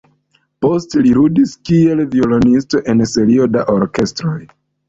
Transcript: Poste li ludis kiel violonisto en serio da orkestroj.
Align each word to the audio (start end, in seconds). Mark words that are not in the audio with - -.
Poste 0.65 1.03
li 1.07 1.11
ludis 1.17 1.53
kiel 1.69 2.01
violonisto 2.15 2.83
en 2.95 3.07
serio 3.15 3.49
da 3.57 3.65
orkestroj. 3.79 4.39